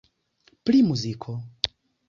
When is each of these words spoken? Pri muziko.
Pri 0.69 0.79
muziko. 0.87 1.37